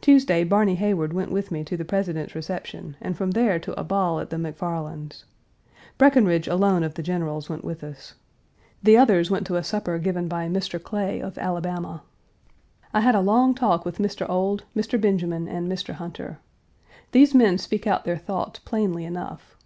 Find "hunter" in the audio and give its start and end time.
15.94-16.38